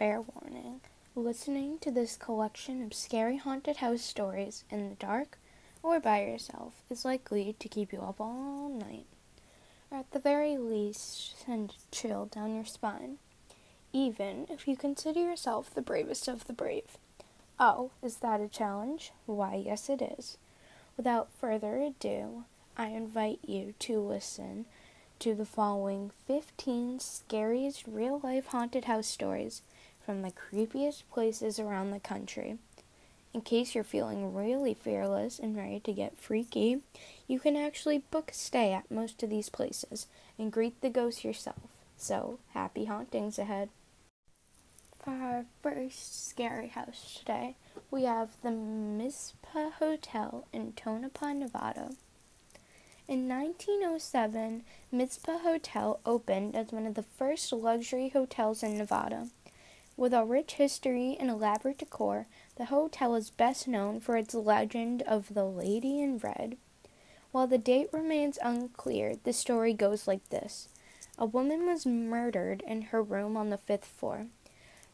[0.00, 0.80] Fair warning
[1.14, 5.38] listening to this collection of scary haunted house stories in the dark
[5.82, 9.04] or by yourself is likely to keep you up all night,
[9.90, 13.18] or at the very least send a chill down your spine,
[13.92, 16.96] even if you consider yourself the bravest of the brave.
[17.58, 19.12] Oh, is that a challenge?
[19.26, 20.38] Why, yes, it is.
[20.96, 22.44] Without further ado,
[22.74, 24.64] I invite you to listen
[25.18, 29.60] to the following 15 scariest real life haunted house stories
[30.04, 32.58] from the creepiest places around the country.
[33.32, 36.80] In case you're feeling really fearless and ready to get freaky,
[37.28, 41.24] you can actually book a stay at most of these places and greet the ghosts
[41.24, 41.60] yourself.
[41.96, 43.68] So, happy hauntings ahead.
[44.98, 47.56] For our first scary house today,
[47.90, 51.90] we have the Mizpah Hotel in Tonopah, Nevada.
[53.06, 59.28] In 1907, Mizpah Hotel opened as one of the first luxury hotels in Nevada.
[60.00, 65.02] With a rich history and elaborate decor, the hotel is best known for its legend
[65.02, 66.56] of the Lady in Red.
[67.32, 70.70] While the date remains unclear, the story goes like this
[71.18, 74.28] A woman was murdered in her room on the fifth floor.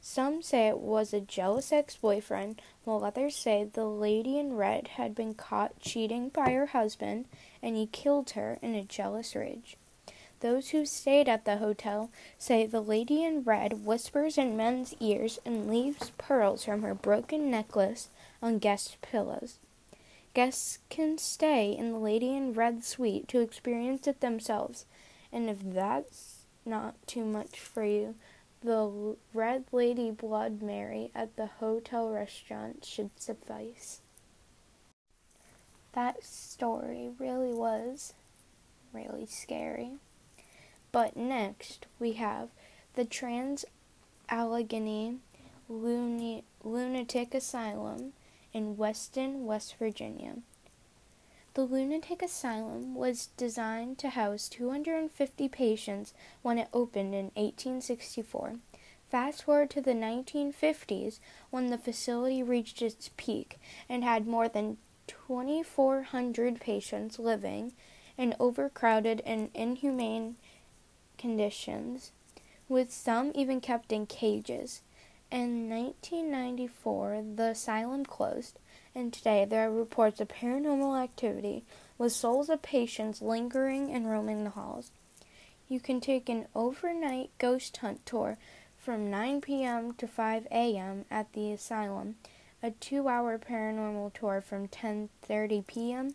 [0.00, 4.86] Some say it was a jealous ex boyfriend, while others say the lady in red
[4.86, 7.26] had been caught cheating by her husband
[7.60, 9.76] and he killed her in a jealous rage.
[10.42, 15.38] Those who stayed at the hotel say the lady in red whispers in men's ears
[15.46, 18.08] and leaves pearls from her broken necklace
[18.42, 19.60] on guest pillows.
[20.34, 24.84] Guests can stay in the lady in red suite to experience it themselves,
[25.32, 28.16] and if that's not too much for you,
[28.62, 34.00] the Red Lady Blood Mary at the hotel restaurant should suffice.
[35.92, 38.14] That story really was
[38.92, 39.98] really scary.
[40.92, 42.50] But next we have
[42.94, 43.64] the Trans
[44.28, 45.18] Allegheny
[45.68, 48.12] Luni- Lunatic Asylum
[48.52, 50.36] in Weston, West Virginia.
[51.54, 58.54] The lunatic asylum was designed to house 250 patients when it opened in 1864.
[59.10, 64.78] Fast forward to the 1950s when the facility reached its peak and had more than
[65.06, 67.72] 2,400 patients living
[68.16, 70.36] in overcrowded and inhumane
[71.22, 72.12] conditions,
[72.68, 74.82] with some even kept in cages.
[75.30, 78.58] In 1994, the asylum closed
[78.94, 81.64] and today there are reports of paranormal activity
[81.96, 84.90] with souls of patients lingering and roaming the halls.
[85.68, 88.36] You can take an overnight ghost hunt tour
[88.76, 89.94] from 9 p.m.
[89.94, 91.04] to 5 a.m.
[91.10, 92.16] at the asylum,
[92.62, 96.14] a 2-hour paranormal tour from 10:30 p.m.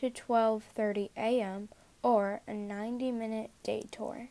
[0.00, 1.68] to 12:30 a.m.
[2.02, 4.28] or a 90-minute day tour.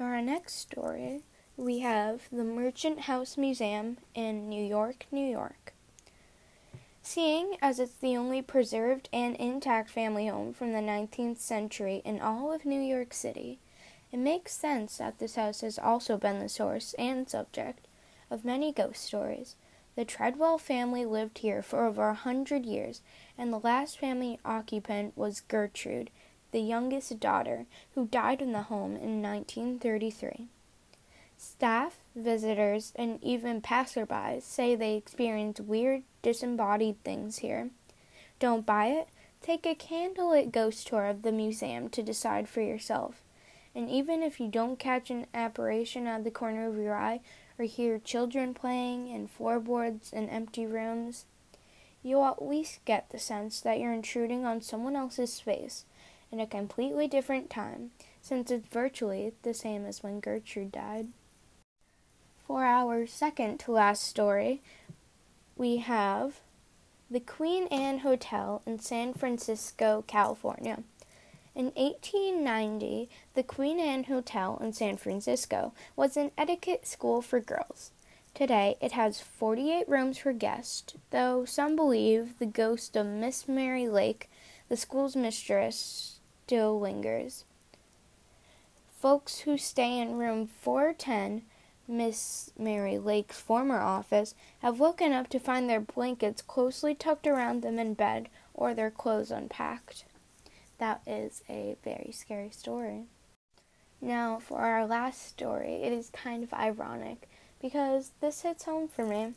[0.00, 1.24] For our next story,
[1.58, 5.74] we have the Merchant House Museum in New York, New York.
[7.02, 12.18] Seeing as it's the only preserved and intact family home from the 19th century in
[12.18, 13.58] all of New York City,
[14.10, 17.86] it makes sense that this house has also been the source and subject
[18.30, 19.54] of many ghost stories.
[19.96, 23.02] The Treadwell family lived here for over a hundred years,
[23.36, 26.08] and the last family occupant was Gertrude,
[26.52, 30.48] the youngest daughter, who died in the home in 1933.
[31.36, 37.70] Staff, visitors, and even passersby say they experience weird, disembodied things here.
[38.38, 39.08] Don't buy it?
[39.42, 43.22] Take a candlelit ghost tour of the museum to decide for yourself.
[43.74, 47.20] And even if you don't catch an apparition out of the corner of your eye
[47.58, 51.24] or hear children playing in floorboards and empty rooms,
[52.02, 55.84] you'll at least get the sense that you're intruding on someone else's space
[56.32, 61.08] in a completely different time, since it's virtually the same as when Gertrude died.
[62.46, 64.62] For our second to last story,
[65.56, 66.40] we have
[67.10, 70.84] the Queen Anne Hotel in San Francisco, California.
[71.56, 77.90] In 1890, the Queen Anne Hotel in San Francisco was an etiquette school for girls.
[78.32, 83.88] Today, it has 48 rooms for guests, though some believe the ghost of Miss Mary
[83.88, 84.30] Lake,
[84.68, 86.19] the school's mistress,
[86.50, 87.44] still lingers.
[88.98, 91.42] Folks who stay in room 410
[91.86, 97.62] Miss Mary Lake's former office have woken up to find their blankets closely tucked around
[97.62, 100.06] them in bed or their clothes unpacked.
[100.78, 103.04] That is a very scary story.
[104.00, 107.28] Now, for our last story, it is kind of ironic
[107.62, 109.34] because this hits home for me.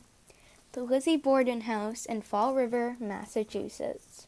[0.72, 4.26] The Lizzie Borden House in Fall River, Massachusetts.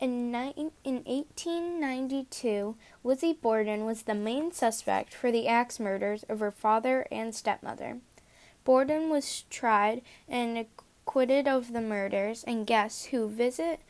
[0.00, 2.74] In, ni- in 1892,
[3.04, 7.98] Lizzie Borden was the main suspect for the axe murders of her father and stepmother.
[8.64, 13.80] Borden was tried and acquitted of the murders, and guests who visit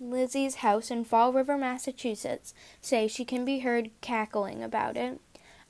[0.00, 5.20] Lizzie's house in Fall River, Massachusetts, say she can be heard cackling about it.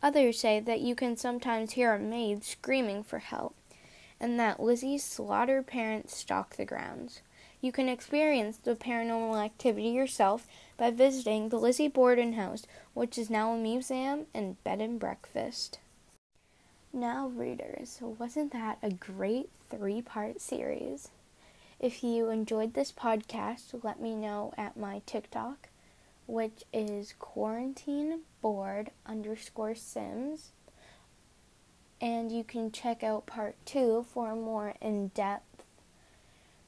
[0.03, 3.55] Others say that you can sometimes hear a maid screaming for help,
[4.19, 7.20] and that Lizzie's slaughtered parents stalk the grounds.
[7.61, 10.47] You can experience the paranormal activity yourself
[10.79, 15.79] by visiting the Lizzie Borden House, which is now a museum and bed and breakfast.
[16.93, 21.11] Now, readers, wasn't that a great three part series?
[21.79, 25.69] If you enjoyed this podcast, let me know at my TikTok,
[26.27, 30.51] which is quarantine board underscore sims.
[32.01, 35.63] And you can check out part two for a more in depth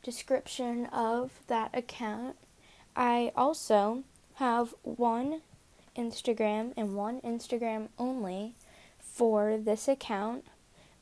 [0.02, 2.36] description of that account.
[2.94, 4.04] I also
[4.34, 5.42] have one
[5.96, 8.54] Instagram and one Instagram only
[8.98, 10.44] for this account.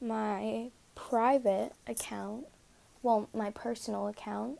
[0.00, 2.46] My private account,
[3.02, 4.58] well, my personal account,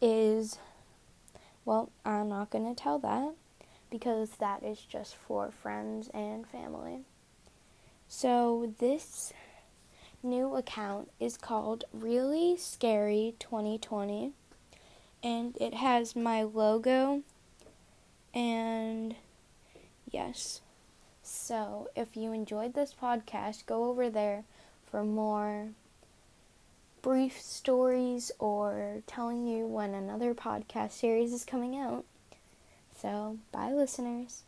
[0.00, 0.58] is,
[1.64, 3.34] well, I'm not going to tell that
[3.90, 7.04] because that is just for friends and family.
[8.08, 9.32] So, this
[10.24, 14.32] new account is called Really Scary 2020
[15.22, 17.22] and it has my logo
[18.32, 19.14] and
[20.10, 20.60] yes.
[21.22, 24.44] So, if you enjoyed this podcast, go over there
[24.90, 25.68] for more
[27.02, 32.04] brief stories or telling you when another podcast series is coming out.
[32.96, 34.44] So, bye, listeners.